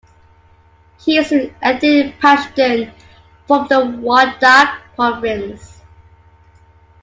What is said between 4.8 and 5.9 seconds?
province.